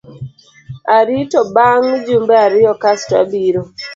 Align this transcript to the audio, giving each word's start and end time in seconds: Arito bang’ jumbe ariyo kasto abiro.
Arito 0.97 1.39
bang’ 1.55 1.83
jumbe 2.05 2.33
ariyo 2.45 2.73
kasto 2.81 3.13
abiro. 3.21 3.61